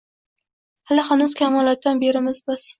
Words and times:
Hali 0.93 1.05
hanuz 1.11 1.37
kamolotdan 1.43 2.05
berimiz 2.07 2.45
biz 2.51 2.69